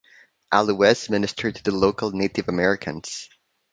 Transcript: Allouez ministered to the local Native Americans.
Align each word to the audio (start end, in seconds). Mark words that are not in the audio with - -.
Allouez 0.51 1.11
ministered 1.11 1.53
to 1.57 1.63
the 1.63 1.69
local 1.69 2.09
Native 2.09 2.49
Americans. 2.49 3.29